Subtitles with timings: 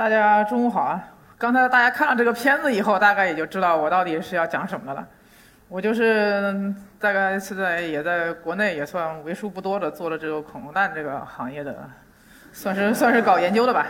[0.00, 1.04] 大家中午好啊！
[1.36, 5.06] 刚才大家看了这个片子以后，大概也就知道我到底是要讲什么的了。
[5.68, 11.76] 我就是大概是在也在国内也算为数不多的做了这个恐龙蛋这个行业的，
[12.50, 13.88] 算是 算是搞研究的吧。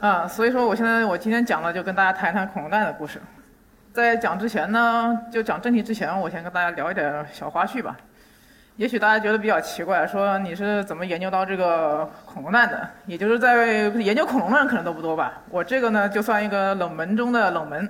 [0.00, 3.20] 啊，所以说我现在我今天讲的就跟大家谈一谈恐龙蛋的故事。
[3.92, 7.94] 在讲之前呢，就讲正题之前，我先跟大家聊一点小花絮吧。
[8.76, 12.88] 也许大家觉得比较奇怪，说你是怎么研究到这个恐龙蛋的？
[13.06, 15.34] 也就是在研究恐龙的人可能都不多吧。
[15.48, 17.88] 我这个呢，就算一个冷门中的冷门。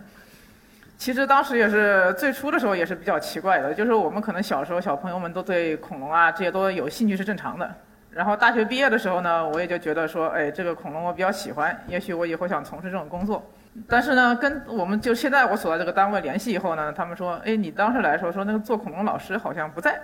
[0.98, 7.68] 其实当时也是最初的时候也是比较奇怪的，就是我们可能小时候小朋友们都对恐龙啊这些都有兴趣是正常的。
[8.10, 13.42] 然后大学毕业的时候呢，我也就觉得说，哎，这个恐龙我比较喜欢，也许我以后想从事这种工作。
[13.88, 19.98] 但是呢，跟我们就现在我所在这个单位联系以后呢，他们说，哎，你当时来说说那个做恐龙老师好像不在。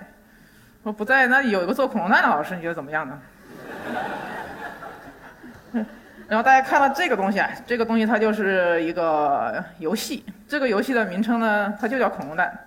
[0.82, 3.20] 我不在，那有一个做恐龙蛋的老师，你觉得怎么样呢？
[6.26, 12.58] 然后大家看到这个东西啊，这个东西它就是一个游戏，这个游戏的名称呢，它就叫恐龙蛋。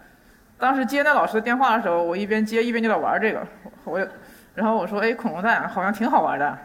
[0.60, 3.42] 当时接那老师的电话的时候，我一边接一边就在玩这个，
[3.84, 4.00] 我，
[4.54, 6.56] 然后我说，哎，恐龙蛋好像挺好玩的，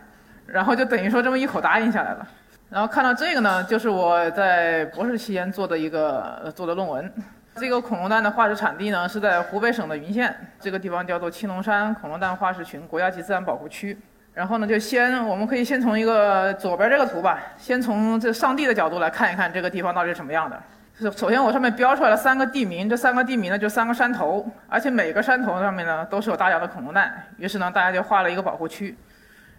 [0.47, 2.29] 然后就等于说这么一口答应下来了。
[2.69, 7.11] 然后看到这个呢，就是我在博士期间做的一个做的论文。
[7.59, 13.99] 这个恐龙蛋的化石产地呢，是在湖北省的云县，这个地方叫做青龙山恐龙蛋化石群国家级自然保护区。
[14.33, 20.63] 然后呢，就先我们可以先从一个左边这个图吧，先从这上帝的角度来看一看这个地方到底是什么样的。
[21.11, 27.13] 首先我上面标出来了三个地名，这三个地名呢就三个山头，而且每个山头上面呢都是有大量的恐龙蛋。
[27.39, 28.97] 于是呢，大家就画了一个保护区。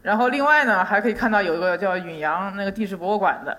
[0.01, 3.57] 然后另外呢，还可以看到有一个叫允阳那个地质博物馆的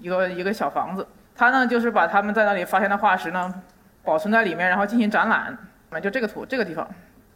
[0.00, 1.06] 一个一个小房子。
[1.38, 3.54] 他呢，就是把他们在那里发现的化石呢，
[4.02, 5.56] 保存在里面，然后进行展览。
[6.02, 6.86] 就这个图，这个地方，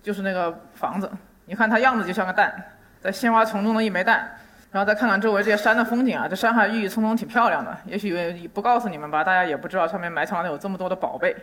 [0.02, 1.08] 就是那个房子。
[1.44, 2.52] 你看它样子就像个蛋，
[3.00, 4.28] 在鲜花丛中的一枚蛋。
[4.72, 7.76] 然后再看看周围这些山的风景啊，这山还郁郁葱葱，挺漂亮的。
[7.84, 11.36] 也许不告诉你们吧，大家也不知道上面埋藏了有这么多的宝贝。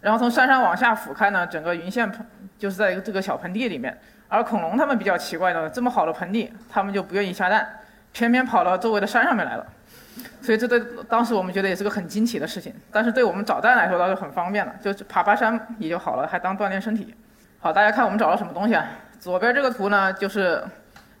[0.00, 2.10] 然后从山上往下俯瞰呢，整个云县
[2.58, 3.96] 就是在一个这个小盆地里面。
[4.28, 7.68] 而恐龙它们比较奇怪的，这么好的盆地，它们就不愿意下蛋，
[8.12, 9.66] 偏偏跑到周围的山上面来了。
[10.40, 17.14] 所以这对当时我们觉得也是个很惊奇的事情，但是对我们找蛋来说倒是很方便了，就爬爬山也就好了，还当锻炼身体。
[17.58, 18.86] 好，大家看我们找到什么东西啊？
[19.18, 20.64] 左边这个图呢，就是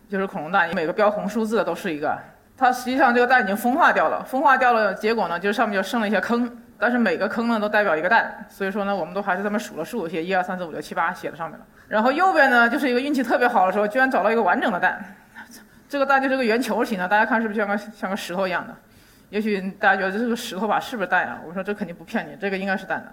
[0.08, 2.18] 就是恐龙蛋，每个标红数字的都是一个。
[2.56, 11.64] 它实际上这个蛋已经风化掉了，风化掉了，结果呢就是上面就剩了一些坑，但是每个坑呢都代表一个蛋，所以说呢我们都还是这么数了数，写一二三四五六七八写在上面了。
[11.88, 15.02] 然后右边呢就是一个运气特别好的时候，居然找到一个完整的蛋，
[15.88, 18.74] 这个蛋就是个圆球形的，大家看是不是像个像个石头一样的？
[19.30, 21.40] 也许大家觉得这是个石头吧是不是蛋啊？
[21.46, 23.12] 我说这肯定不骗你，这个应该是蛋的。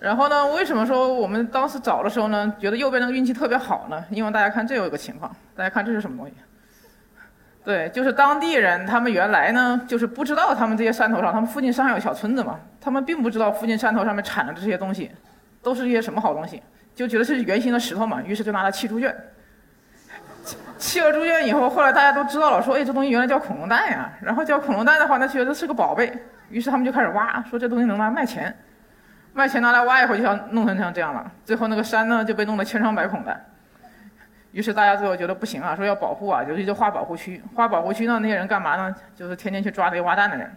[0.00, 4.04] 然后呢，为什么说我们当时找的时候呢，觉得右边那个运气特别好呢？
[4.10, 6.34] 因为大家看这有一个情况，大家看这是什么东西？
[7.64, 15.08] 对，就是当地人，他们原来呢就是不知道他们这些山头上，他们附近山上有小村子嘛，他们并不知道附近山头上面产的这些东西
[15.62, 16.60] 都是一些什么好东西，
[16.92, 19.16] 就觉得是圆形的石头嘛，于是就拿来砌猪圈。
[20.82, 24.10] 砌了猪圈以后，后来大家都知道了，说，哎，这东西原来叫恐龙蛋呀。
[24.20, 26.12] 然后叫恐龙蛋的话，那觉得是个宝贝，
[26.50, 28.52] 于是他们就开始挖，说这东西能拿卖钱，
[29.32, 31.30] 卖钱拿来挖以后，就像弄成像这样了。
[31.44, 33.40] 最后那个山呢就被弄得千疮百孔的。
[34.50, 37.40] 于是大家最后觉得不行啊，说要保护啊，尤其就划保护区。
[37.54, 38.92] 划保护区呢，那些人干嘛呢？
[39.14, 40.50] 就是天天去抓那些挖蛋的人。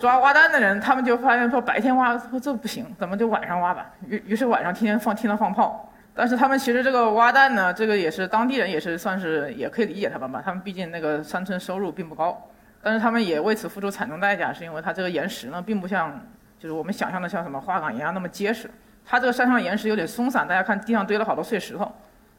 [0.00, 3.86] 抓挖蛋的人，他们就发现说，白天挖说这不行，咱们就晚上挖吧。
[4.08, 5.93] 于于是晚上天天放，天天放炮。
[6.16, 10.40] 但是他们其实这个挖蛋呢，这个也是当地人也是算是也可以理解他们吧。
[10.44, 12.48] 他们毕竟那个山村收入并不高，
[12.80, 16.24] 但是他们也为此付出惨重代价，是因为它这个岩石呢，并不像
[16.58, 18.70] 就是我们想象的像什么花岗岩啊那么结实。
[19.04, 21.92] 它这个山上岩石有点松散，大家看地上堆了好多碎石头，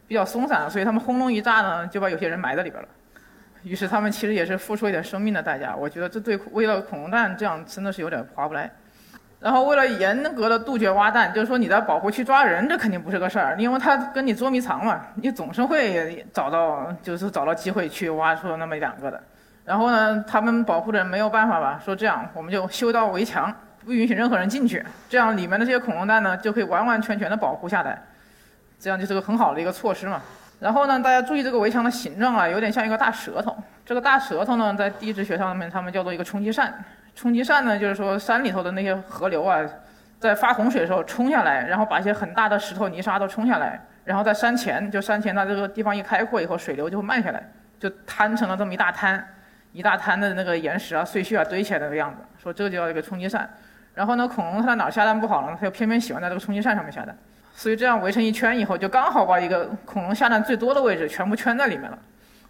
[0.07, 2.88] 比较松散，所以他们轰隆一炸呢，就把有些人埋在里边了。
[3.63, 5.75] 于是他们其实也是付出一点生命的代价。
[5.75, 8.71] 我觉得这对为了恐龙蛋这样真的是有点划不来。
[9.45, 19.21] 然后为了严格的杜绝挖蛋，就是说你在保护区抓人，这肯定不是个事儿，因为他跟你捉迷藏嘛，你总是会找到，就是找到机会去挖出那么两个的。
[19.63, 23.53] 然后呢，他们保护的人没有办法吧，说这样我们就修道围墙，
[23.86, 28.01] 不允许任何人进去，这样里面的这些恐龙蛋呢就可以完完全全的保护下来，
[28.80, 30.19] 这样就是个很好的一个措施嘛。
[30.59, 33.56] 然后呢，大家注意这个围墙的形状啊，有点像一个大舌头。
[33.86, 36.74] 这个大舌头呢，在地质学上面他们叫做一个冲击扇。
[37.16, 39.60] 冲击扇呢，就是说山里头的那些河流啊，
[40.20, 47.42] 在发洪水的时候冲下来，然后把一些很大的石头、泥沙都冲下来，然后在山前，就山前它这个地方一开阔以后，水流就会慢下来，
[47.80, 49.26] 就摊成了这么一大滩，
[49.72, 52.18] 一大滩的那个岩石啊、碎屑啊堆起来那个样子。
[52.44, 53.50] 说这个就叫一个冲击扇。
[53.94, 55.56] 然后呢，恐龙它在哪下蛋不好呢？
[55.58, 57.16] 它就偏偏喜欢在这个冲击扇上面下蛋。
[57.54, 61.98] 所以这样围成一圈以后，就刚好把一个恐龙下蛋最多的位置全部圈在里面了。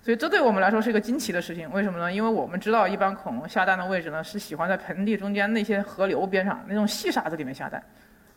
[0.06, 1.68] 所以这对我们来说是一个惊奇的事情。
[1.72, 2.14] 为什么呢？
[2.14, 7.82] 因为我们知道一般恐龙下蛋的位置呢是喜欢在盆地中间那些河流边上那种细沙子里面下蛋，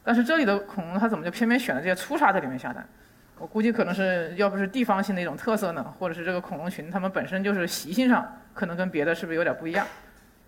[0.02, 2.82] 但是这里的恐龙它怎么就偏偏选了这些粗沙子里面下蛋？
[3.36, 9.86] 我估计可能是要不是地方性的一种特色呢，或者是这个恐龙群它们本身就是习性上可能跟别的是不是有点不一样？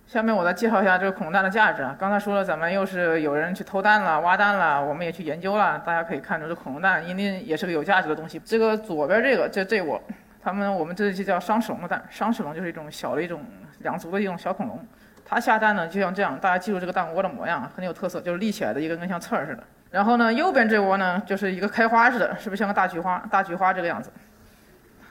[0.07, 1.95] 下面我再介绍一下这个恐龙蛋的价值啊。
[2.01, 5.79] 刚才说了，咱们又是有人去偷蛋了、挖蛋了，我们也去研究了。
[5.85, 8.41] 大家可以看出，这恐龙蛋一定也是个有价值的东西。
[8.43, 10.03] 这个左边这个，这这窝，
[10.43, 12.03] 他们我们这就叫双齿龙的蛋。
[12.11, 13.45] 双齿龙就是一种小的一种
[13.81, 14.87] 两足的一种小恐龙，
[15.25, 19.63] 它下蛋呢就像这样，大家记住这个蛋窝的模样，很有特色，就是立起来的一个跟像刺儿似的。
[19.91, 23.23] 然后呢，右边这窝呢就是一个开花似的，是不是像个大菊花？
[23.31, 24.11] 大菊花这个样子。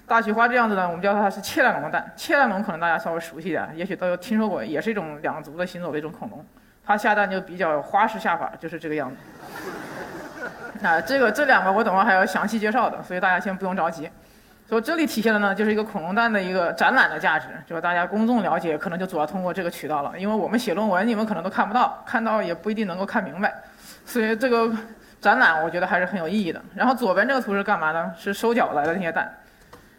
[0.08, 2.12] 大菊花这样子呢，我们叫它是切蛋龙的蛋。
[2.16, 6.44] 切蛋龙可能大家稍微熟悉一点，也许都有听说过，也是一种两足的行走的一种恐龙。
[6.84, 9.18] 它下蛋就比较花式下法，就是这个样子。
[10.82, 14.10] 那这个这两个我等会还要详细介绍的，所以大家先不用着急。
[14.70, 20.14] 所以这里体现的呢，就是一个恐龙蛋的一个展览的价值，就是大家公众了解，可能就主要通过这个渠道了。
[20.16, 23.52] 因为我们写论文，你们可能都看不到，看到也不一定能够看明白，
[24.06, 24.72] 所以这个
[25.20, 26.62] 展览我觉得还是很有意义的。
[26.76, 28.14] 然后左边这个图是干嘛呢？
[28.16, 29.28] 是收缴来的那些蛋。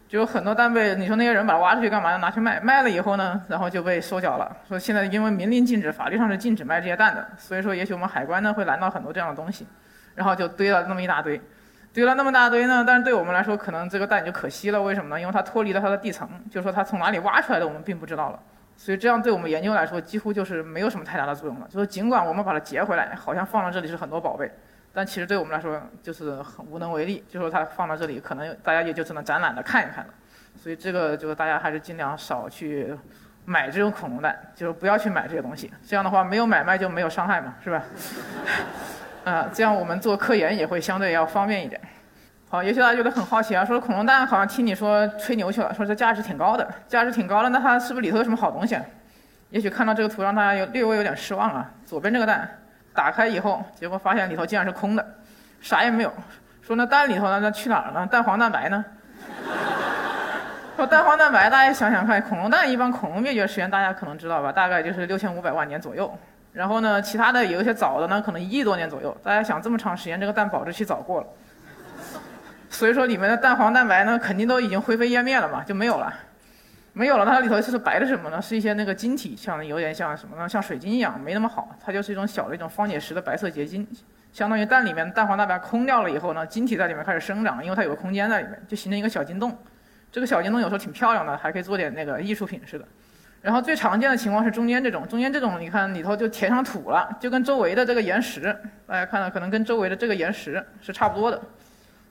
[0.08, 2.18] 就有很多蛋被你说那些人把它挖出去干嘛呢？
[2.18, 4.56] 拿去卖，卖了以后呢，然后就被收缴了。
[4.68, 9.66] 说现在因为明令禁止，法律上是禁止卖这些蛋的，所以说也许我们海关呢会拦到很多这样的东西，
[10.14, 11.40] 然后就堆了那么一大堆，
[11.92, 15.20] 堆了那么大堆呢，但是对我们来说可能这个蛋就可惜了，为什么呢？
[15.20, 18.40] 因为它脱离了它的地层，就是说它从哪里挖出来的我们并不知道了，
[18.76, 21.66] 所以这样对我们研究来说几乎就是没有什么太大的作用了。
[21.68, 24.50] 就是尽管我们把它截回来，好像放到这里是很多宝贝。
[24.92, 30.14] 但其实对我们来说就是很无能为力，就说它放到这里，可能大家也就只能展览的看一看了。
[30.56, 32.96] 所以这个就是大家还是尽量少去
[33.44, 35.72] 买这种恐龙蛋，就是不要去买这些东西。
[35.86, 37.82] 这样的话，没有买卖就没有伤害嘛，是吧？
[39.24, 41.80] 啊，这样我们做科研也会相对要方便一点。
[42.48, 48.82] 好，也许大家觉得很好奇啊，说恐龙蛋好像听你说吹牛去了，说这价值挺高的，价值挺高的，那它是不是里头有什么好东西啊？
[49.50, 51.70] 也许看到这个图让大家有略微有点失望啊。
[51.84, 52.48] 左边这个蛋
[52.94, 55.06] 打开以后，结果发现里头竟然是空的，
[55.60, 56.12] 啥也没有。
[56.62, 57.40] 说那蛋里头呢？
[57.40, 58.06] 那去哪儿了？
[58.06, 58.84] 蛋黄蛋白呢？
[60.76, 64.50] 说蛋黄蛋白，大家想想看，恐龙蛋一般恐龙灭绝时间大家可能知道吧？
[64.50, 66.12] 大概就是六千五百万年左右。
[66.52, 69.16] 然后呢，其他的有一些早的呢，可能一亿多年左右。
[69.22, 71.26] 大家想这么长时间，这个蛋保质期早过了，
[72.68, 76.12] 所以说里面的蛋黄蛋白呢，肯定都已经灰飞烟灭了嘛，就没有了，
[76.92, 77.24] 没有了。
[77.24, 78.42] 它里头是白的什么呢？
[78.42, 80.48] 是一些那个晶体，像有点像什么呢？
[80.48, 81.68] 像水晶一样，没那么好。
[81.84, 83.86] 它就是一种小的一种方解石的白色结晶，
[84.32, 89.56] 相当于蛋里面蛋黄蛋白空掉了以后呢，晶体在里面开始生长，因为它有个空间在里面，就形成一个小晶洞。
[90.10, 92.84] 这个小晶洞有时候挺漂亮的，还可以做点那个艺术品似的。
[93.42, 98.54] 然后最常见的情况是中间这种，中间这种你看里头就填上土了，就跟周围的这个岩石，
[98.86, 101.40] 大家看到可能跟周围的这个岩石是差不多的。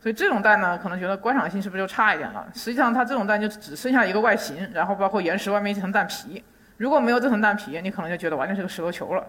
[0.01, 2.47] 所以这种蛋呢，可能觉得观赏性是不是就差一点了？
[2.55, 6.43] 实际上它这种蛋就只剩下一个外形，然后包括岩石外面一层蛋皮。
[6.77, 9.23] 如果没有这层蛋皮，你可能就觉得完全是个石头球了。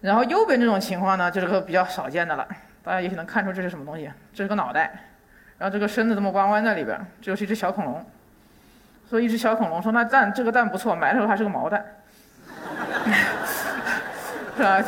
[0.00, 2.46] 然后右边这种情况呢，就是个比较少见的了。
[2.82, 4.10] 大家也许能看出这是什么东西？
[4.34, 4.92] 这是个脑袋，
[5.56, 8.04] 然后这个身子这么弯弯在里边，这就是一只小恐龙。
[9.08, 11.84] 说一只小恐龙，说那蛋这个蛋不错，买的时候还是个毛蛋，
[14.56, 14.82] 是吧？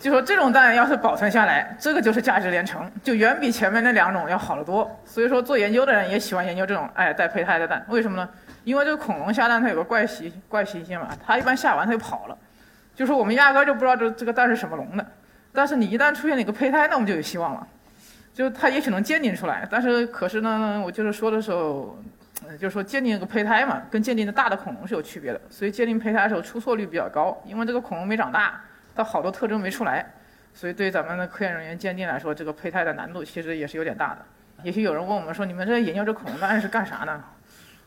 [0.00, 4.88] 就说这种蛋要是保存下来，这个就是价值连城，就远比前面那两种要好得多。
[5.04, 8.28] 所以说做研究的人也喜欢研究这种哎带胚胎的蛋，为什么呢？
[8.64, 12.38] 因为这个恐龙下蛋它有个怪习怪习性嘛，它一般下完它就跑了，
[12.94, 15.04] 就是我们压根就不知道这这个蛋是什么龙的，
[15.52, 17.66] 但是你一旦出现了一个胚胎，那我们就有希望了，
[18.32, 21.98] 就它也许能鉴定出来，但是可是呢，我就是说的时候。
[22.58, 28.60] 就是说鉴定一个胚胎嘛，跟鉴定的大的恐龙是有区别的，所以鉴定胚胎的时候出错率比较高，因为这个恐龙没长大，
[28.94, 30.06] 它好多特征没出来，
[30.54, 34.18] 所以对咱们的科研人员鉴定来说，这个胚胎的难度其实也是有点大的。
[34.62, 37.22] 也许有人问我们说，你们这研究这恐龙蛋是干啥呢？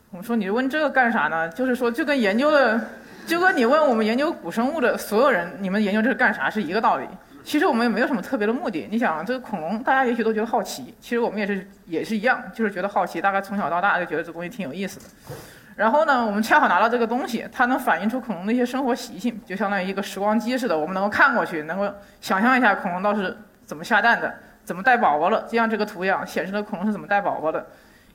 [0.10, 1.50] 我们说你问这个干啥呢？
[1.50, 2.80] 就是说就跟研究的，
[3.26, 7.08] 就跟你问我们研究古生物的所有人，你们研究这是干啥是一个道理。
[7.44, 8.88] 其实我们也没有什么特别的目的。
[8.90, 13.20] 你想，这个恐龙，大家也许都觉得好奇，其实我们也是也是一样，就是觉得好奇。
[13.20, 15.36] 大概从小到大就觉得这东西挺有意思的。
[15.76, 20.78] 然后呢，我们恰好拿到这个东西，它能反映出恐龙的一些生活习性，就相当于一个时光机似的。
[20.78, 24.32] 我们能够看过去，能够想象一下恐龙到底是怎么下蛋的，
[24.64, 25.42] 怎么带宝宝的。
[25.44, 27.66] 就像这个图样，显示了恐龙是怎么带宝宝的。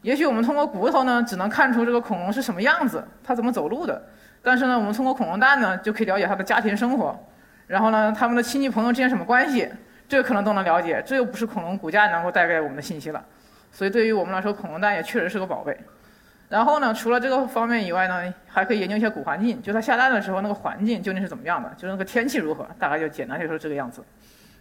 [0.03, 4.01] 也许我们通过骨头呢，只能看出这个恐龙是什么样子，它怎么走路的。
[4.43, 7.19] 但是呢，我们通过恐龙蛋呢，就可以了解它的家庭生活。
[7.67, 9.69] 然后呢，他们的亲戚朋友之间什么关系，
[10.09, 11.03] 这可能都能了解。
[11.05, 13.25] 这又不是恐龙骨架能够带给我们的信息了。
[13.73, 15.77] 所以对于我们来说，恐龙蛋也确实是个宝贝。
[16.49, 24.05] 然后呢，除了这个方面以外呢，还可以研究一些古环境，就它下蛋的时候那个环境究竟是怎么样的，就是那个天气如何，大概就简单就说这个样子。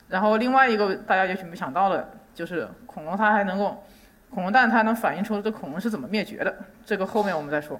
[0.09, 3.83] 然后另外一个大家也许没想到的，就是恐龙它还能够，
[4.31, 7.79] 恐龙蛋它能反映出这恐龙是怎么灭绝的，这个后面我们再说。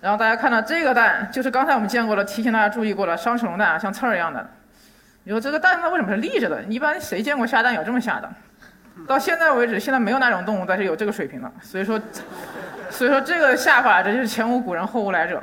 [0.00, 4.48] 然后大家看到这个蛋，就是刚才我们见过的，提醒大家注意过了，双齿龙蛋啊，像刺儿一样的。
[5.24, 6.62] 你说这个蛋它为什么是立着的？
[6.64, 8.28] 一般谁见过下蛋有这么下的？
[9.06, 11.50] 到现在为止，现在没有哪种动物但是有这个水平的。
[11.62, 12.00] 所以说，
[12.90, 15.42] 所以说这个下法，这就是前无古人后无来者。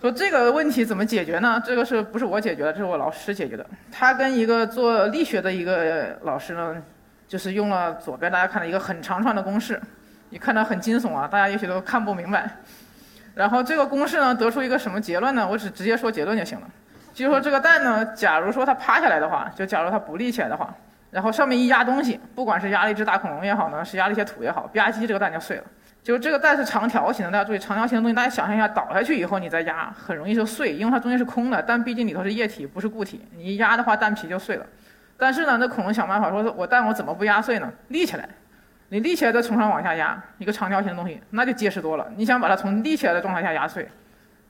[0.00, 1.62] 说这个问题怎么解决呢？
[1.64, 2.72] 这个是不是我解决的？
[2.72, 3.64] 这是我老师解决的。
[3.92, 6.76] 他跟一个做力学的一个老师呢，
[7.28, 9.80] 就是用了左边大家看的一个很长串的公式，
[10.30, 12.50] 你看到很惊悚啊，大家也许都看不明白。
[13.34, 15.46] 然后这个公式呢，得出一个什么结论呢？
[15.48, 16.66] 我只直接说结论就行了。
[17.20, 20.74] 就说这个蛋呢，假如说它趴下来的话，就假如它不立起来的话，
[21.10, 25.64] 然后上面一压东西，不管是压了一只大恐龙也好呢，是压了一些土也好，吧唧这个蛋就碎了。
[26.02, 34.64] 就这个蛋是长条形的，大家注意长条形的东西，大家想象一下，倒下去以后你再压，很容易就碎，因为它中间是空的，但毕竟里头是液体，不是固体，你一压的话，蛋皮就碎了。
[35.18, 37.70] 但是呢，那恐龙想办法说，我蛋我怎么不压碎呢？
[37.88, 38.28] 立起来。
[38.92, 42.10] 你立起来再从上往下压一个长条形的东西，那就结实多了。
[42.16, 43.88] 你想把它从立起来的状态下压碎，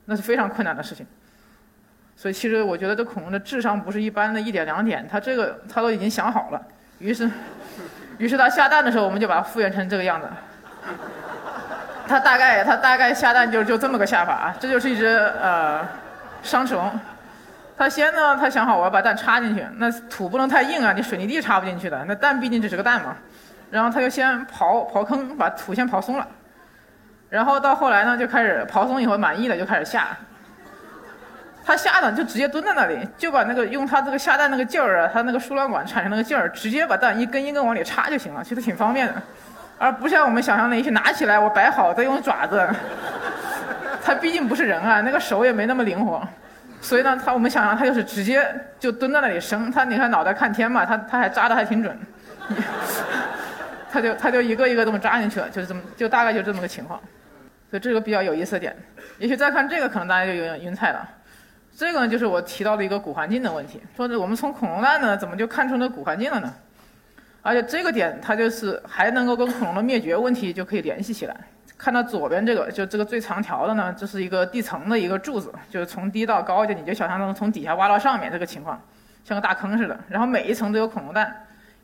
[0.07, 1.05] 那是非常困难的事情。
[2.21, 6.61] 所以其实我觉得这恐龙的智商不是一般的一点两点，它这个它都已经想好了。
[6.99, 7.31] 于是，
[8.19, 10.27] 于是它下蛋的时候，我们就把它复原成这个样子。
[12.07, 15.07] 它大概它大概下蛋就就这么个下法，这就是一只
[15.41, 15.81] 呃
[16.43, 16.93] 双齿龙。
[17.79, 22.05] 它先呢，它想好我要把蛋插进去，那土不能太硬啊，你水泥地插不进去的。
[22.07, 23.17] 那蛋毕竟只是个蛋嘛。
[23.71, 26.29] 然后他就先刨刨坑，把土先刨松了，
[27.31, 30.09] 然后到后来呢，就开始刨松以后满意了，就开始下。
[31.65, 39.15] 他下呢，就直接蹲在那里，就把那个用他这个下蛋那个劲儿啊，他那个输卵管产生那个劲儿，直接把蛋一根一根往里插就行了，其实挺方便的，
[39.79, 42.69] 而不像我们想象的，一些拿起来我摆好再用爪子。
[44.03, 46.27] 他毕竟不是人啊，那个手也没那么灵活，
[46.81, 48.45] 所以呢，他我们想象他就是直接
[48.79, 49.71] 就蹲在那里生。
[49.71, 51.97] 他你看脑袋看天嘛，他他还扎的还挺准。
[53.93, 56.99] 他就他就一个一个这么扎进去了，就是这么就大概就这么个情况，
[57.71, 58.75] 所以这个比较有意思点。
[59.19, 61.07] 也许再看这个，可能大家就有点晕菜了。
[61.81, 66.53] 这个呢，就是我提到的一个古环境的问题，说是我们从恐龙蛋呢，怎么就看出那古环境了呢？
[67.41, 71.35] 而且这个点它就是还能够跟恐龙的灭绝问题就可以联系起来。
[71.79, 78.79] 看到左边这个，就这个最长条的呢，这是一个地层的一个柱子，就是从低到高，就你就想象成从底下挖到上面这个情况，
[79.25, 79.99] 像个大坑似的。
[80.07, 81.35] 然后每一层都有恐龙蛋。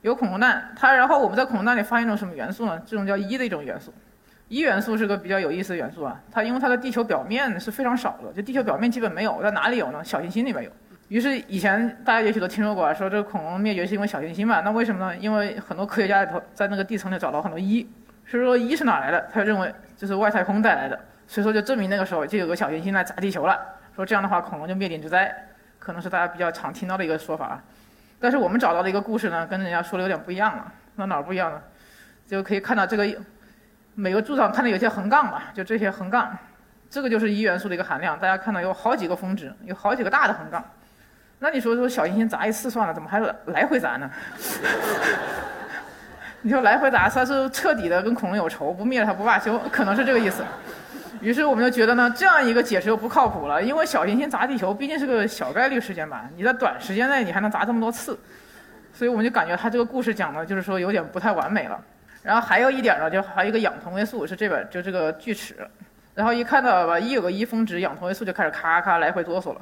[0.03, 2.79] 有恐龙蛋，它然后我们在恐龙蛋里发现一种什么元素呢？
[2.85, 3.95] 这种叫一的一种元素，
[4.49, 6.21] 一元素是个比较有意思的元素啊。
[6.31, 10.05] 它因为它的地球表面是非常少的，就地球表面基本没有，在哪里有呢？
[10.05, 10.71] 小行星里面有。
[11.09, 14.61] 于是以前大家也许都听说过，啊说这个恐龙灭绝是因为小行星嘛？
[14.61, 15.17] 那为什么呢？
[15.17, 17.89] 因为很多科学家里头在那个地层里找到很多一，
[18.27, 19.29] 所以说一是哪来的？
[19.33, 23.59] 他就认为就是外太空带来的，所以说就证明那个时候就有个小行星来砸地球了。
[23.95, 25.35] 说这样的话恐龙就灭顶之灾，
[25.79, 27.63] 可能是大家比较常听到的一个说法啊。
[28.19, 30.73] 但是我们找到的一个故事呢，跟人家说的有点不一样了。
[30.97, 31.61] 那哪儿不一样呢？
[32.27, 33.07] 就可以看到这个
[33.99, 36.37] 每个柱上看到有些横杠吧，就这些横杠，
[36.91, 38.19] 这个就是一元素的一个含量。
[38.19, 40.63] 大家看到有好几个峰值，有好几个大的横杠。
[41.39, 44.11] 那你说说小行星砸一次算了，怎么还来回砸呢？
[46.43, 50.45] 你说来回砸，算是彻底的跟恐龙有仇，不灭了它不罢休，可能是这个意思。
[51.23, 58.19] 于是我们就觉得呢，这样一个解释又不靠谱了，因为小行星砸地球毕竟是个小概率事件吧，你在短时间内你还能砸这么多次，
[58.93, 61.81] 所以我们就感觉他这个故事讲的就是说有点不太完美了。
[62.27, 65.55] 然后还有一点呢，就还有一个氧同位素是这边就这个锯齿，
[66.13, 69.61] 然后一看到吧，一有个一峰值，氧同位素就开始咔咔来回哆嗦了。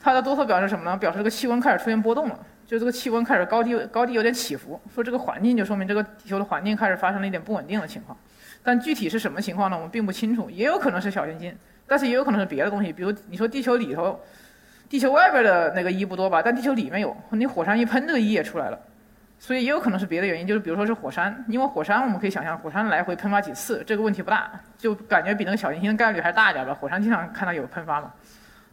[0.00, 0.96] 它的哆嗦表示什么呢？
[0.96, 8.16] 表示这个气温开始出现波动了，就这个气温开始高低高低有点起伏，说这个环境就说明这个地球的环境开始发生了一点不稳定的情况。
[8.62, 9.76] 但具体是什么情况呢？
[9.76, 11.54] 我们并不清楚，也有可能是小行星，
[11.86, 12.90] 但是也有可能是别的东西。
[12.90, 14.18] 比如你说地球里头，
[14.88, 18.78] 地球外边的那个一不多吧，但地球里面有，你火山一喷，这个一也出来了，
[19.40, 20.46] 所以也有可能是别的原因。
[20.46, 26.72] 就是比如说是火山，因为火山我们可以想象，火山来回喷发几次，这个问题不大，就感觉比那个小行星的概率还大一点吧。
[26.72, 28.12] 火山经常看到有喷发嘛，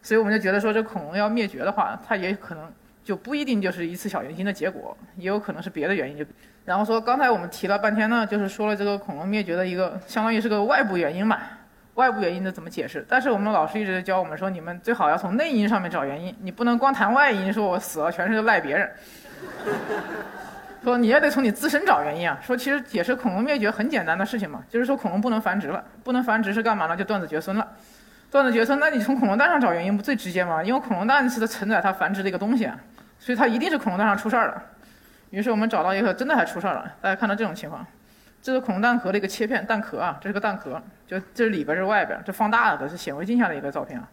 [0.02, 2.70] 所以我们就觉得说这恐龙要灭绝的话，它也可能
[3.02, 6.24] 就不一定就是一次小行星的结果，也有可能是别的原因就。
[6.64, 11.40] 然后说，刚才我们提了半天呢，就是说了这个恐龙灭绝的一个，相当于是个外部原因吧。
[11.94, 13.04] 外部原因的怎么解释？
[13.08, 18.90] 但是我们老师一直在教我们说，你们最好要从内因上面找原因，你不能光谈外因，说我死了全是赖别人。
[20.82, 22.38] 说你也得从你自身找原因啊。
[22.42, 26.96] 说其实解释恐龙灭绝很简单的事情嘛，就是说恐龙不能繁殖了，不能繁殖是干嘛呢？
[26.96, 27.66] 就断子绝孙了。
[28.30, 30.62] 断子绝孙，那你从恐龙蛋上找原因不最直接吗？
[30.62, 32.78] 因为恐龙蛋是它承载它繁殖的一个东西啊，
[33.18, 34.62] 所以它一定是恐龙蛋上出事儿了。
[35.30, 37.86] 于是我们找到一个真的还出事儿了，大家看到这种情况，
[38.42, 44.06] 这是恐龙蛋壳的一个切片，蛋壳啊，这是个蛋壳，就这里边，是外边，这放大了的是显微镜下的一个照片啊，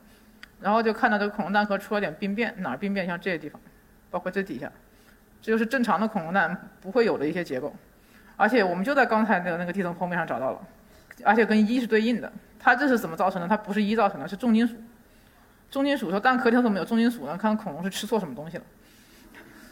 [0.61, 3.05] 然后就看到这个恐龙蛋壳出了点病变，哪儿病变？
[3.05, 3.59] 像这些地方，
[4.09, 4.71] 包括这底下，
[5.45, 7.71] 这就是正常的恐龙蛋不会有的一些结构，
[8.35, 10.59] 而且我们就在刚才那个那个地层剖面上找到了，
[11.23, 12.33] 而且跟一是对应的。
[12.59, 13.47] 它这是怎么造成的？
[13.47, 14.73] 它不是一造成的，是重金属。
[15.69, 17.37] 重金属说蛋壳里头怎么有重金属呢？
[17.37, 18.63] 看恐龙是吃错什么东西了。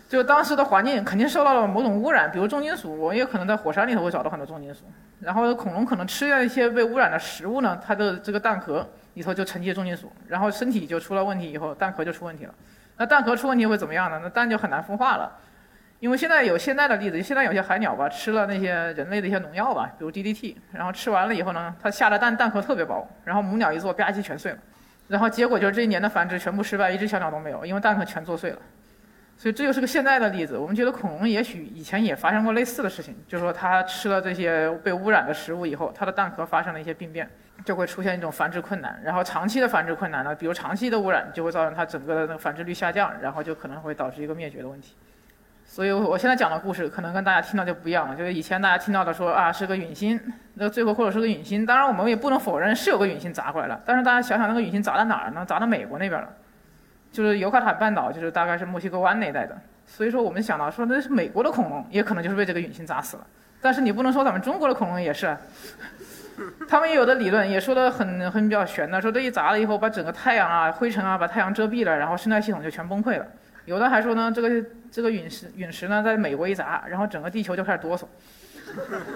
[0.08, 4.82] 就当时的环境肯定受到了某种污染，比如重金属，我也可能在火山里头会找到很多重金属。
[5.22, 12.54] 然后恐龙可能吃了一些被污染的食物呢，它的这个蛋壳里头就沉积重金属，然后身体就出了问题，以后蛋壳就出问题了。
[12.98, 14.20] 那蛋壳出问题会怎么样呢？
[14.22, 15.32] 那蛋就很难孵化了。
[16.04, 24.58] 因为现在有现在的例子，现在有些海鸟吧，吃了那些人类的一些农药吧，比如 DDT，然后吃完了以后呢，它下的蛋蛋壳特别薄，然后母鸟一做吧唧全碎了，
[25.08, 28.58] 然后结果就是这一年的繁殖全部失败，一只小鸟都没有，因为蛋壳全做碎了。
[29.38, 30.58] 所以这就是个现在的例子。
[30.58, 37.30] 我们觉得恐龙也许以前也发生过类似的事情，就是说它吃了这些被污染的食物以后，它的蛋壳发生了一些病变，
[37.64, 39.00] 就会出现一种繁殖困难。
[39.02, 44.96] 然后长期的繁殖困难呢，比如长期的污染就会造成它整个的那个繁殖率下降，然后就可能会导致一个灭绝的问题。
[45.66, 48.16] 所以，我现在讲的故事可能跟大家听到就不一样了。
[48.16, 50.20] 就是以前大家听到的说啊是个陨星，
[50.54, 51.66] 那最后或者是个陨星。
[51.66, 53.82] 当然，我们也不能否认是有个陨星砸过来了。
[53.86, 55.44] 但是大家想想，那个陨星砸在哪儿呢？
[55.46, 56.30] 砸到美国那边了，
[57.12, 59.58] 就是尤卡坦半岛，就是大概是墨西哥湾那一带的。
[59.88, 63.26] 所以说，我们想到说那是美国的恐龙，也可能就是被这个陨星砸死了。
[63.60, 65.36] 但是你不能说咱们中国的恐龙也是，
[66.70, 73.26] 他们也有的理论也说的很很比较悬的，说这一砸了以后，把整个太阳啊、灰尘啊，把太阳遮蔽了，然后生态系统就全崩溃了。
[73.66, 78.04] 有的还说呢，这个这个陨石陨石呢，在美国一砸，然后整个地球就开始哆嗦，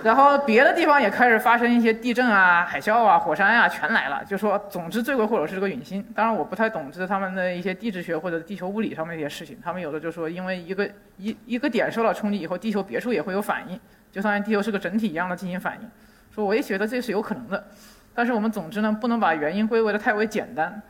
[0.04, 4.24] 然后别的地方也开始发生一些地震啊、海啸啊、火山啊，全来了。
[4.26, 6.06] 就说总之罪魁祸首是这个陨星。
[6.16, 9.58] 当然我不太懂这他们的一些地质学或者地球物理上面一些事情。
[9.62, 13.80] 他们有的就说，因为一个一一个点受到冲击以后，地球别处也会有反应，
[14.12, 15.90] 就像地球是个整体一样的进行反应。
[16.34, 17.68] 说我也觉得这是有可能的，
[18.14, 20.82] 但是我们总之呢，不能把原因归为的太为简单。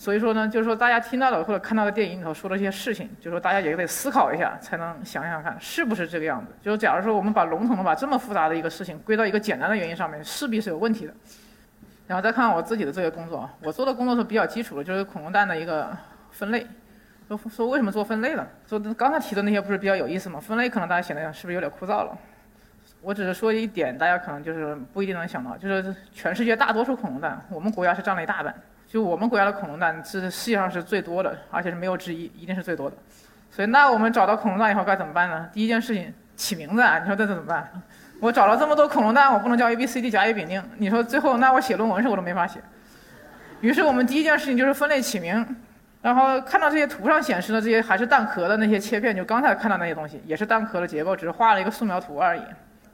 [0.00, 6.50] 所以说呢，就是说大家听到的或者看到的电影里头说的一些事情，就是说大家也得思考一下，才能想想看是不是这个样子。
[6.62, 11.12] 就是假如说我们把笼统的把这么复杂的一个事情归到一个简单的原因上面，势必是有问题的。
[12.06, 15.94] 然后再看我自己的这个工作，我做的工作是比较基础的，就是恐龙蛋的一个
[16.30, 16.66] 分类。
[17.28, 18.46] 说说为什么做分类呢？
[18.66, 20.40] 说刚才提的那些不是比较有意思吗？
[20.40, 22.16] 分类可能大家显得是不是有点枯燥了？
[23.02, 28.54] 我只是说一点，大家可能就是不一定能想到，就是全世界大多数恐龙蛋，我们国家是占了一大半。
[28.90, 32.96] 就我们国家的恐龙蛋是世界上是最多的，而且是没有之一，一定是最多的。
[33.48, 35.48] 所以，那我们找到恐龙蛋以后该怎么办呢？
[35.52, 36.98] 第一件事情起名字啊！
[36.98, 37.70] 你说这怎么办？
[38.20, 40.60] 我找了这么多恐龙蛋，我不能叫 A B C D 甲乙丙丁。
[40.78, 42.60] 你说最后那我写论文时我都没法写。
[43.60, 45.56] 于是我们第一件事情就是分类起名，
[46.02, 52.42] 然后看到这些图上显示的这些还是蛋壳的那些切片，就刚才看到那些东西，也是蛋壳的结构，只是画了一个素描图而已。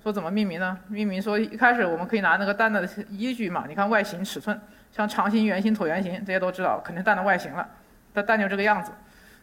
[0.03, 0.77] 说怎么命名呢？
[0.89, 4.61] 命名说一开始我们可以拿那个蛋的依据嘛，你看外形尺寸。
[4.93, 7.69] 像长形、圆形、椭圆形这些都知道，肯定蛋的外形了。
[8.15, 8.93] 它蛋就这个样子。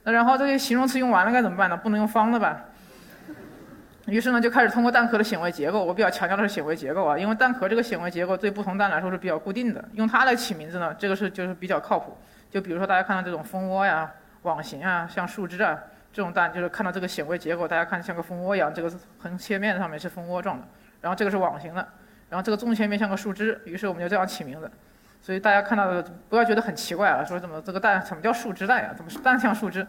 [0.03, 1.77] 那然后这些形容词用完了该怎么办呢？
[1.77, 2.65] 不能用方的吧？
[4.07, 5.85] 于是呢，就开始通过蛋壳的显微结构。
[5.85, 9.83] 我比较强调的是显微结构啊，因为蛋壳这个显微结构对不同蛋来说是比较固定的。
[9.93, 12.17] 用它来起名字呢，这个是就是比较靠谱。
[12.51, 15.79] 就比如说大家看到这种蜂窝呀、网形啊、像树枝啊
[16.11, 20.67] 这种蛋，就是看到这个显微结构，大家看像个蜂窝一样，这个横切面上面是蜂窝状的，
[20.99, 21.87] 然后这个是网形的，
[22.29, 24.69] 然后这个纵切面像个树枝，于是我们就这样起名字。
[25.23, 28.89] 所以大家看到的不要觉得很奇怪啊，说怎么这个蛋怎么叫树枝蛋呀？
[28.93, 29.87] 怎么是蛋像树枝？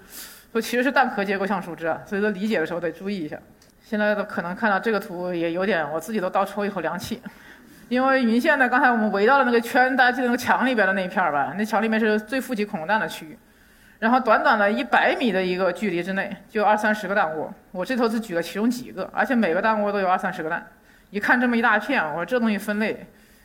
[0.52, 3.36] 说其实是蛋壳结构像树枝啊，所以说理解的时候得注意一下。
[3.82, 7.20] 现在可能看到这个图也有点，我自己都倒抽一口凉气，
[7.88, 11.52] 因为云线呢，刚才我们围到了那个圈，大家记得那个墙里边的那一片儿吧？
[11.58, 13.36] 那墙里面是最富集恐龙蛋的区域，
[13.98, 17.52] 然后短短的一百米的一个距离之内，就二三十个蛋窝。
[17.72, 20.64] 我这头只举了其中几个，而且每个蛋窝都有二三十个蛋。
[21.10, 23.04] 一看这么一大片，我说这东西分类。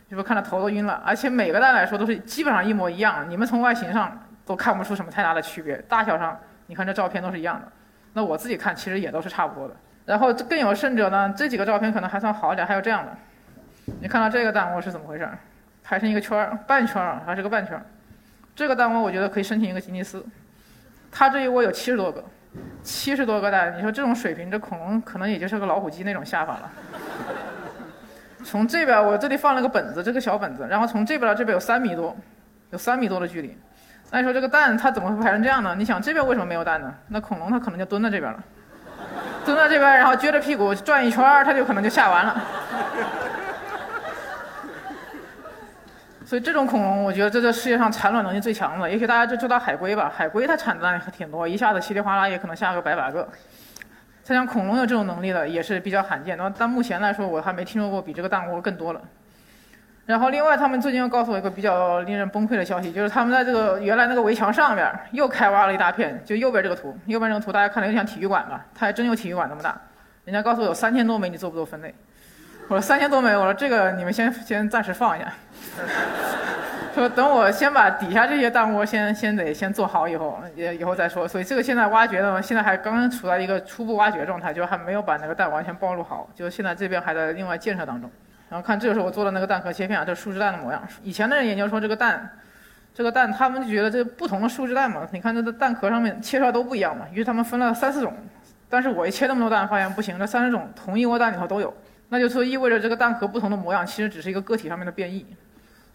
[0.10, 1.02] 就是看到头都晕了？
[1.06, 7.68] 而且每个蛋来说都是基本上一模一样，你们从外形上都看不出什么太大的区别，大小上你看这照片都是一样的。
[8.14, 9.76] 那我自己看其实也都是差不多的。
[10.06, 13.16] 然后更有甚者呢，这几个照片可能还算好点，还有这样的，
[14.02, 15.30] 你看到这个蛋窝是怎么回事？
[15.84, 17.86] 排成一个圈儿，半圈儿还是个半圈儿。
[18.56, 20.26] 这个蛋窝我觉得可以申请一个吉尼斯，
[21.12, 22.24] 它这一窝有七十多个，
[22.84, 26.72] 七十多个蛋，你说这种水平，这恐龙可能也就是个老虎机那种下法了。
[28.44, 32.16] 从这边，我这里放了个本子，这个小本子，然后从这边到这边有三米多，
[32.72, 33.58] 有三米多的距离。
[34.12, 35.76] 那你说这个蛋它怎么会排成这样呢？
[35.78, 36.94] 你想这边为什么没有蛋呢？
[37.10, 38.44] 那恐龙它可能就蹲在这边了，
[39.46, 42.42] 蹲在这边，然后撅着屁股转一圈它就可能就下完了。
[46.26, 53.28] 所以这种恐龙，我觉得这个世界上产卵能力最强的，也许大家就知道海龟吧，海龟它产蛋还挺多，一下子稀里哗啦也可能下个百把个。
[54.34, 59.02] 像恐龙有这种能力的也是比较罕见，那但目前来说我还没听说过比这个蛋窝更多了。
[60.06, 68.66] 然后另外他们最近又告诉我一个比较令人崩溃的消息，就是他们在这个原来那个围墙上面又开挖了一大片，就右边这个图，右边这个图大家看着有点像体育馆吧？
[68.74, 69.80] 它还真有体育馆那么大。
[70.26, 71.94] 人家告诉我有三千多枚，你做不做分类？
[72.68, 75.32] 我说三千多枚，我说这个你们先先暂时放一下。
[77.00, 81.26] 说等我先把底下这些蛋窝先先得先做好以后，也以后再说。
[81.26, 88.12] 所以这个现在挖掘的，现在还刚刚处在一个初步挖掘状态，就还没有把那个蛋完全暴露好，就现在这边还在另外建设当中。
[88.50, 90.84] 然后看，这就是我做的那个蛋壳切片啊，这树脂蛋的模样。
[91.02, 92.30] 以前的人研究说这个蛋，
[92.94, 98.14] 这个蛋他们就觉得这不同的树脂蛋嘛，你看这个蛋壳上面切出来都不一样嘛，于是他们分了三四种。
[98.68, 101.74] 但是我一切那么多蛋，发现不行，这三十种同一窝蛋里头都有，
[102.10, 105.26] 那就说意味着这个蛋壳不同的模样其实只是一个个体上面的变异。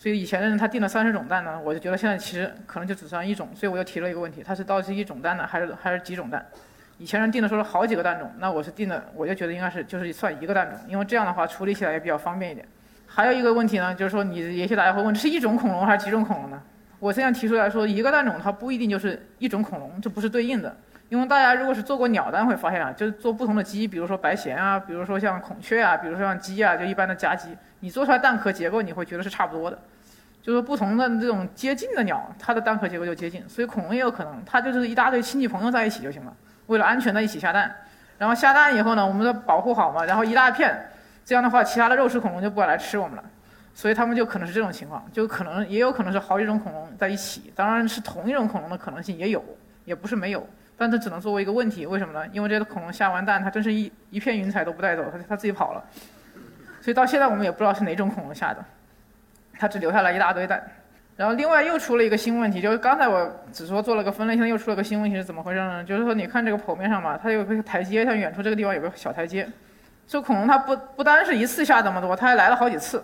[0.04, 6.44] 所以以前的人他定了三十种蛋呢，我就觉得现在其实可能就只剩一种，所以我又提了一个问题，它是到底是一种蛋呢，还是还是几种蛋？
[6.98, 12.68] 以前人定的时候是好几个蛋种，那我是定的，我就觉得应该是就是算一个蛋种，因为这样的话处理起来也比较方便一点。
[13.06, 16.62] 还有一个问题呢，就是说你也许大家会问，是一种恐龙还是几种恐龙呢？
[16.98, 20.76] 我现在提出来说，一个蛋种它不一定就是一种恐龙，这不是对应的。
[21.08, 29.78] 因为大家如果是做过鸟蛋，会发现啊，就是做不同的鸡，比如说白鹇啊，比如说像孔雀啊，比如说像鸡啊，就一般的家鸡，你做出来蛋壳结构你会觉得是差不多的。
[30.44, 37.74] 就是不同的这种接近的鸟，它的蛋壳结构就接近，所以恐龙也有可能，它就是一大堆亲戚朋友在一起就行了，为了安全的一起下蛋，
[38.18, 40.86] 然后下蛋以后呢，我们都保护好嘛，然后一大片，
[41.24, 43.24] 这样的话，其他的肉食恐龙就不敢来吃我们了，
[43.72, 49.42] 所以他们就可能是这种情况，就可能也有可能是好几种恐龙在一起，当然是同一种恐龙的可能性也有，
[49.86, 52.28] 也不是没有，但这只能作为一个问题，为什么呢？
[52.32, 55.82] 因为这个恐龙下完蛋，它真是一一片云彩都不带走，它它自己跑了，
[56.82, 58.62] 所以到现在我们也不知道是哪种恐龙下的，
[59.58, 60.62] 它只留下来一大堆蛋。
[61.16, 65.84] 然后另外又出了一个新问题，就是刚才我只说做了个分类，现在又出了个新问题是怎么回事呢？
[65.84, 69.48] 就是说你看这个剖面上嘛，它有个台阶，像远处这个地方有个小台阶。
[70.08, 73.02] 这恐龙它不不单是一次下这么多，它还来了好几次，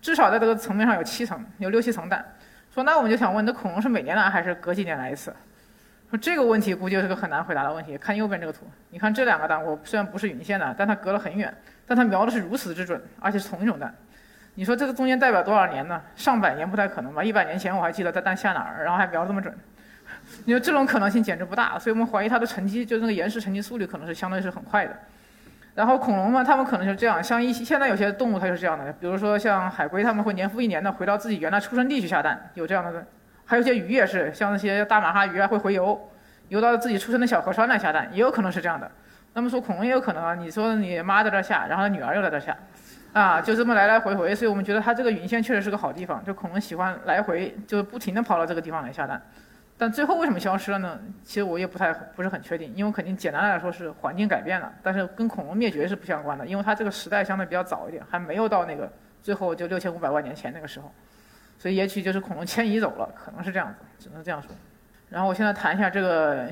[0.00, 2.24] 至少在这个层面上有七层，有六七层蛋。
[2.74, 5.32] 说那我们就想问，这恐龙是每年来还是隔几年来一次？
[6.10, 7.96] 说这个问题估计是个很难回答的问题。
[7.96, 11.54] 看右边这个图，你看这两个蛋，我虽然不是云线的，但它隔了很远，
[11.86, 13.94] 但它瞄的是如此之准，而且是同一种蛋。
[14.54, 16.00] 你说这个中间代表多少年呢？
[16.14, 17.24] 上百年不太可能吧？
[17.24, 19.54] 一百年前我还记得在蛋下哪儿，然后还瞄这么准。
[20.44, 24.92] 你说这种可能性简直不大，所以我们怀疑它的沉积，就那个岩石沉积速率可能是相对是很快的。
[25.74, 33.06] 然后恐龙嘛，它们可能是这样，像一些现在有些动物它就是这样的，比如说像海龟，它们会年复一年的回到自己原来出生地去下蛋，有这样的。
[33.46, 36.10] 还有些鱼也是，像那些大马哈鱼啊会回游，
[36.48, 38.90] 游到自己出生的小河川来下蛋，也有可能是这样的。
[39.32, 42.54] 那么说恐龙也有可能啊，你说你妈在这下，然后女儿又在这下。
[43.12, 49.20] 啊，就这么来来回回，所以我们觉得它这个云线确实是个好地方，就恐龙喜欢来回，就不停地跑到这个地方来下蛋。
[49.76, 50.98] 但最后为什么消失了呢？
[51.22, 58.90] 其实我也不太不是很确定，因为肯定简单来说是环境改变了，但是跟恐龙灭绝是不相关的，因为它这个时代相对比较早一点，还没有到那个
[59.22, 60.90] 最后就六千五百万年前那个时候，
[61.58, 64.50] 所以也许就是恐龙迁移走了，可能是这样子，只能这样说。
[65.10, 66.48] 然后我现在谈一下这个。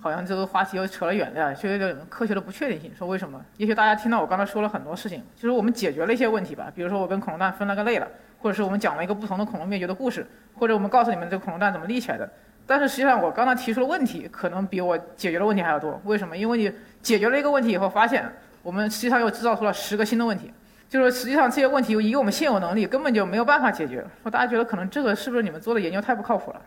[0.00, 2.90] 好像这个话题又扯了远了，就有点科学的不确定性。
[2.96, 3.38] 说为什么？
[3.58, 6.72] 也许大家听到我刚才说了很多事情，就是我们解决了一些问题吧。
[6.74, 8.08] 比如说我跟恐龙蛋分了个类了，
[8.38, 12.28] 或者是我们讲了一个不同的恐龙灭绝的故事，或者我们告诉你们这个恐龙蛋怎么立起来的。
[12.66, 16.00] 但是实际上我刚才提出的问题，可能比我解决的问题还要多。
[16.04, 16.36] 为什么？
[16.36, 18.24] 因为你解决了一个问题以后，发现
[18.62, 20.52] 我们实际上又制造出了十个新的问题。
[20.88, 24.04] 就是实际上这些问题以我们现有能力根本就没有办法解决。
[24.22, 26.60] 说大家觉得可能这个是不是你们做的研究太不靠谱了？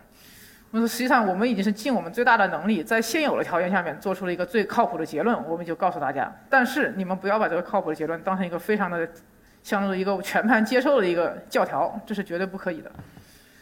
[0.76, 6.34] 那么实际上，我们已经是尽我们最大的能力，在现有的条件下面做出了一个最靠谱的结论，我们就告诉大家。
[6.50, 9.08] 但是你们不要把这个靠谱的结论当成一个非常的，
[9.62, 12.92] 像是一个全盘接受的一个教条，这是绝对不可以的。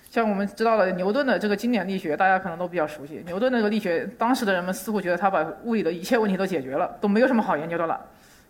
[0.09, 3.21] 像我们知道的牛顿的这个经典力学，大家可能都比较熟悉。
[3.25, 7.99] 牛顿那个力学，当时的人们似乎觉得他把物理的一切问题都解决了，都没有什么好研究的了。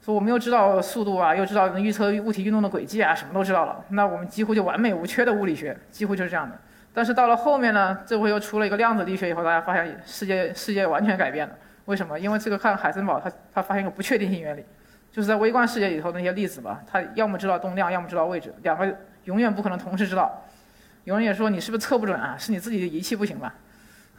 [0.06, 6.56] 说我们又知道速度啊，又知道能预测物体运动的轨迹啊，什么都知道了，那我们几乎就完美无缺的物理学，几乎就是这样的。
[6.94, 11.56] 但是到了后面呢，这回又出了一个量子力学以后，大家发现世界世界完全改变了。
[11.86, 12.20] 为什么？
[12.20, 14.64] 因为这个看海森堡，他他发现一个不确定性原理，
[15.12, 20.44] 就是在微观世界里头那些粒子吧，它要么知道动量，要么知道位置，两个永远不可能同时知道。
[21.04, 22.36] 有人也说你是不是测不准啊？
[22.38, 23.54] 是你自己的仪器不行吧？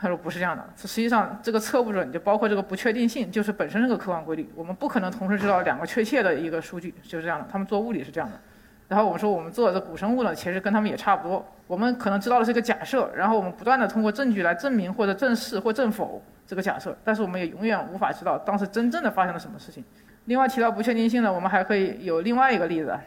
[0.00, 7.46] 他说不是这样的，实际上这个测不准就包括这个不确定性，就是本身是个客观规律，我们不可能同时知道两个确切的一个数据，就是这样的。
[7.52, 8.40] 他们做物理是这样的。
[8.88, 11.44] 然后我们说，我们做的古生物呢，其实跟他们也差不多。
[11.66, 19.82] 我们可能知道的是一个假设，然后我们不断的通过证据来证明或者证实或证否这个假设，但是我们也永远无法知道当时真正的发生了什么事情。
[20.26, 22.98] 另外提到不确定性呢，我们还可以有另外一个例子。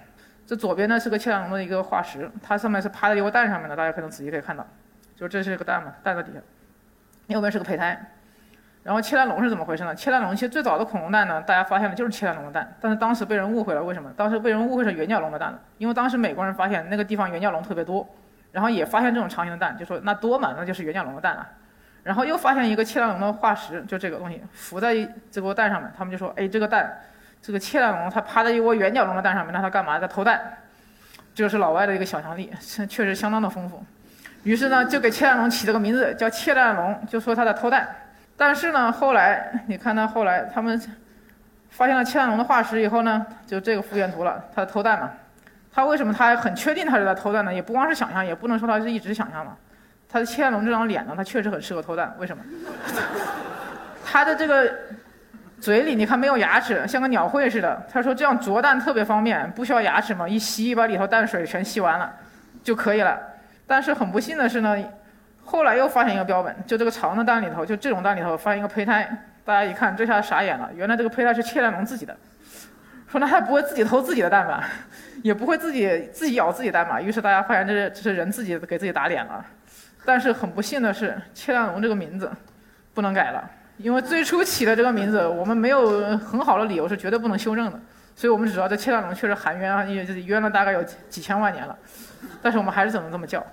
[0.47, 4.65] 这左边呢是个切朗龙的一个化石，它上面是趴在一个蛋上面的，大家可能仔细可以看到，
[5.15, 6.39] 就这是个蛋嘛，蛋在底下。
[7.27, 7.99] 右边是个胚胎，
[8.85, 9.95] 然后切蛋龙是怎么回事呢？
[9.95, 14.11] 切蛋龙其实最早的恐龙蛋呢，大家发现了就是切蛋龙的蛋，但是当时被人误会了，为什么？
[14.15, 18.07] 当时被人误会成原角龙的蛋了，因为当时美国人发现那个地方原角龙特别多，
[18.51, 21.47] 然后也发现这种长形的蛋，就说那多嘛，那就是原角龙的蛋了。
[22.03, 24.95] 然后又发现一个切蛋龙的化石，就这个东西浮在
[25.31, 26.95] 这个蛋上面，他们就说，哎，这个蛋，
[27.41, 29.97] 这个切蛋龙它趴在一窝圆角龙的蛋上面，那它干嘛？
[29.97, 30.39] 在偷蛋。
[31.33, 32.53] 这就是老外的一个想象力，
[32.87, 33.83] 确实相当的丰富。
[34.43, 37.89] 于是呢，就给切蛋龙起了个名字叫切蛋龙，就说它在偷蛋。
[38.37, 40.79] 但是呢，后来你看到后来他们
[41.69, 45.09] 发现了切蛋龙的化石以后呢，就这个复原图了，它偷蛋嘛。
[45.73, 47.53] 它为什么它很确定它是在偷蛋呢？
[47.53, 49.55] 也不光是想象，也不能说它是一直想象嘛。
[50.09, 52.13] 它的切蛋龙这张脸呢，它确实很适合偷蛋。
[52.17, 52.43] 为什么？
[54.05, 54.73] 它的这个
[55.59, 57.85] 嘴里你看没有牙齿，像个鸟喙似的。
[57.91, 62.13] 他说这样啄蛋特别方便，不需要牙齿嘛，一吸把里头蛋水全吸完了
[62.63, 63.17] 就可以了。
[63.65, 64.77] 但是很不幸的是呢。
[65.47, 69.07] 后来又发现一个标本，就这个长的蛋里头，就这种蛋里头发现一个胚胎，
[69.45, 72.17] 大家一看，这下傻眼了，原来这个胚胎是切蛋龙自己的，
[73.07, 74.67] 说那他不会自己偷自己的蛋吧，
[75.21, 79.45] 也不会自己自己咬自己蛋吧，于是大家发现这是这是人自己给自己打脸了，
[80.03, 82.29] 但是很不幸的是，切蛋龙这个名字
[82.95, 87.79] 不能改了，因为最初起的这个名字，我们没有很好的理由是绝对不能修正的，
[88.15, 91.77] 所以我们只知道这切蛋龙确实含冤啊，因为冤了大概有几几千万年了，
[92.41, 93.45] 但是我们还是只能这么叫。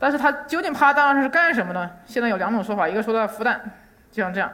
[0.00, 1.88] 但是它究竟趴蛋上是干什么呢？
[2.06, 3.60] 现在有两种说法，一个说在孵蛋，
[4.10, 4.48] 就像这样；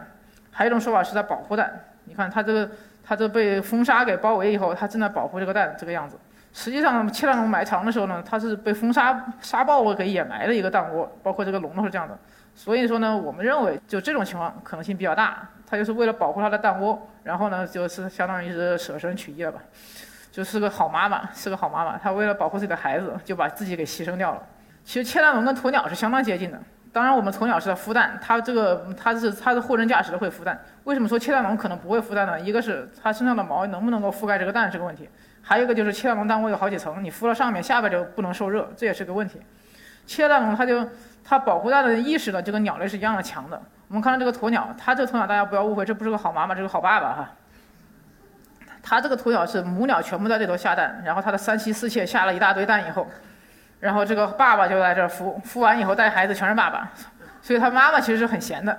[0.51, 1.73] 还有一种说法是在保护蛋。
[2.05, 2.71] 你看它这个，
[3.05, 6.19] 它这被风沙给包围以后，它正在保护这个蛋，这个样子。
[6.53, 12.19] 实际上，切蛋龙埋藏的时候呢，它是被风沙沙暴给掩埋的一个蛋窝，包括这个笼都是这样的。
[12.55, 19.61] 所以说呢，我们认为就这种情况可能性比较大，它就是为了保护它的蛋窝，然后呢就是相当于是舍身取义了吧，
[20.33, 24.43] 就是个好妈妈，是个好妈妈，她为了保护自己的孩子，就把自己给牺牲掉了。
[24.87, 26.59] 其实切蛋龙跟鸵鸟是相当接近的，
[26.93, 30.57] 当然我们鸵鸟是在孵蛋，它这个它是它是货真价实的会孵蛋。
[30.85, 32.41] 为什么说切蛋龙可能不会孵蛋呢？
[32.41, 35.11] 一个是它身上的毛能不能够覆盖这个蛋是个问题，
[35.43, 39.43] 还有一个就是切蛋龙蛋窝有好几层，你孵了上面，下边就不能受热，这也是个问题。
[40.07, 40.89] 切蛋龙它就
[41.25, 43.61] 它保护蛋的意识呢，就跟鸟类是一样的强的。
[43.89, 47.31] 我们看到这个鸵鸟，它这鸵鸟大家不要误会，这不是个好妈妈，这是个好爸爸哈。
[48.85, 53.05] 它这个鸵鸟是母鸟全部在这头下蛋，然后它的三妻四妾下了一大堆蛋以后。
[53.81, 56.91] 然后这个爸爸就在这儿孵，孵完以后带孩子全是爸爸，
[57.43, 58.79] 所以他妈妈其实是很闲的。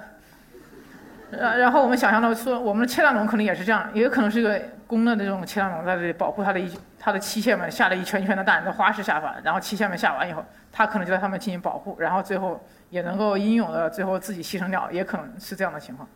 [1.29, 16.07] 然然后我们想象到说，我们的切蛋龙可能也是这样，也有可能是一个公的那种切蛋龙在这里保护它的一它的妻妾们下了一圈圈的蛋，在花式下法，然后妻妾们下完以后，它可能就在它们进行保护，然后最后也能够英勇的最后自己牺牲掉，也可能是这样的情况。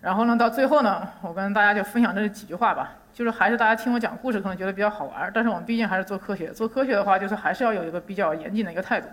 [0.00, 2.92] 然后呢，到最后呢，我跟大家就分享这几句话吧。
[3.12, 6.52] 就是还是大家听我讲故事可能觉得比较好玩儿，但是我们毕竟还是做科学。
[6.52, 9.08] 做科学的话，就是还是要有一个比较严谨的一个态度。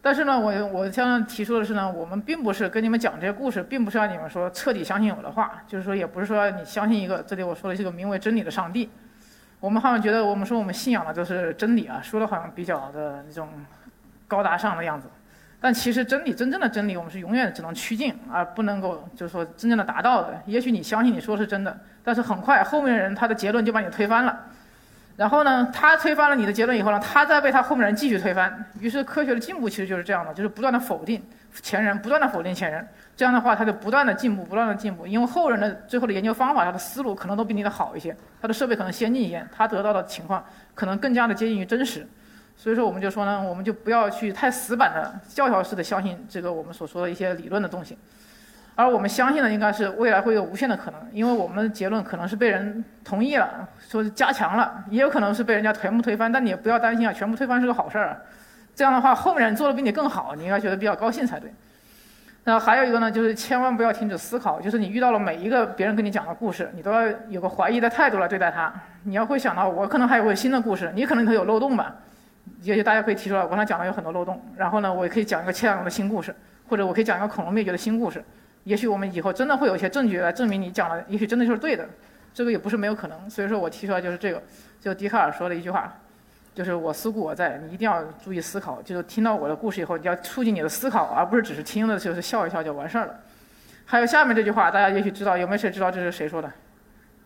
[0.00, 8.88] 但是呢，我我想提出的是呢，我们并不是跟你们讲这些故事，并不是让你们说彻底相信我的话，就是说也不是说你相信一个这里我说的这个名为真理的上帝。
[9.60, 13.46] 我们好像觉得我们说我们信仰的就是真理啊，说的好像比较的那种
[14.26, 15.06] 高大上的样子。
[15.60, 20.40] 但其实真理，真正的真理，我们是永远只能趋近，而不能够就是说真正的达到的。
[20.46, 24.38] 也许你相信你说是真的，但是很快后面人他的结论就把你推翻了。
[25.16, 28.64] 然后呢，他推翻了你的结论以后呢，他再被他后面人继续推翻。
[28.78, 31.20] 于是科学的进步其实就是这样的，就是不断的否定
[31.60, 32.86] 前人，不断的否定前人。
[33.16, 35.08] 这样的话，他就不断的进步，不断的进步。
[35.08, 42.06] 因为后人的最后的研究方法，他的思路可能都比你的好一些，他的设备可能先进一些，他得到的情况可能更加的接近于真实。
[42.60, 47.96] 所以说，我们就说呢，我们就不要去太死板的教条式的相信这个我们所说的一些理论的东西，
[48.74, 58.20] 而我们相信的应该是未来会有无限的可能，因为我们的结论可能是被人同意了，说是加强了，也有可能是被人家全部推翻，但你也不要担心啊，全部推翻是个好事儿，
[58.74, 61.48] 这样的话后面人做的比你更好，你应该觉得比较高兴才对。
[62.42, 68.72] 那还有一个呢，就是千万不要停止思考，就是你遇到了每一个别人跟你讲的故事，你都要有个怀疑的态度来对待它，
[69.04, 71.94] 你要会想到我可能还有个新的故事，你可能里头有漏洞吧。
[72.62, 76.34] 也许大家可以提出来，我刚才讲的有很多漏洞，然后呢，我也可以讲一个切蛋龙的新故事，
[76.68, 78.22] 或者我可以讲一个恐龙灭绝的新故事。
[78.64, 81.88] 也许我们以后真的会有一些证据来证明你讲的，也许真的就是对的，
[82.34, 83.30] 这个也不是没有可能。
[83.30, 84.42] 所以说我提出来就是这个，
[84.80, 85.94] 就笛卡尔说的一句话，
[86.54, 93.14] 就是我思故我在，你一定要注意思考，就是听到我的故事以后，你要促进你的思考，而不是只是听了就是笑一笑就完事儿了。
[93.86, 96.52] 还有下面这句话，大家也许知道，有没有谁知道这是谁说的？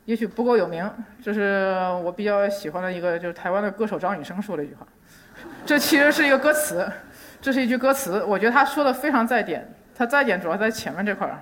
[0.04, 0.90] 也许不够有名，
[1.22, 4.86] 这是我比较喜欢的一个，就是台湾的歌手张雨生说的一句话。
[5.64, 6.90] 这其实是一个歌词，
[7.40, 8.22] 这是一句歌词。
[8.24, 11.38] 我觉得他说的非常在点，他在点主要在前面这块儿。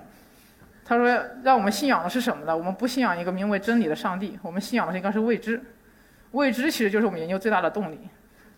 [0.84, 1.06] 他说
[1.44, 2.56] ：“让我们信仰的是什么呢？
[2.56, 5.62] 我们不信仰一个名为真理的上帝，我们信仰的应该是未知。
[6.32, 8.08] 未知其实就是我们研究最大的动力。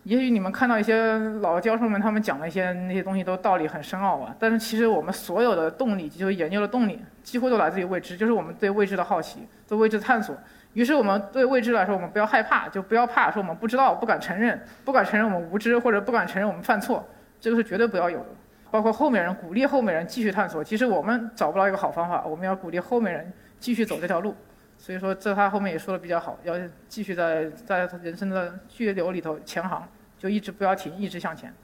[0.05, 10.37] 也许你们看到一些老教授们他们讲的一些那些东西都道理很深奥啊，但是其实我们所有的动力，就是研究的动力，几乎都来自于未知，就是我们对未知的好奇，对未知的探索。
[10.73, 17.07] 于是我们对未知来说，我们不要害怕，就不要怕说我们不知道，不敢承认，不敢承认我们无知，或者不敢承认我们犯错，
[17.41, 18.27] 这个是绝对不要有的。
[18.71, 24.35] 包括后面人鼓励后面人继续探索，其实我们找不到一个好方法，我们要鼓励后面人继续走这条路。
[24.83, 26.57] 所以说，这他后面也说的比较好，要
[26.89, 31.55] 继续在在人生的巨流里头前行，就一直不要停，一直向前。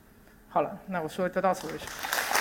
[0.48, 2.37] 好了，那我说就到此为止。